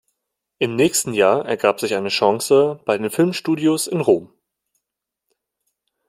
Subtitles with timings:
[0.57, 4.33] Im nächsten Jahr ergab sich eine Chance bei den Filmstudios in Rom.